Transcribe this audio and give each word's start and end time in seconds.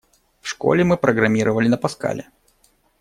В 0.41 0.47
школе 0.47 0.83
мы 0.83 0.97
программировали 0.97 1.67
на 1.67 1.77
Паскале. 1.77 2.25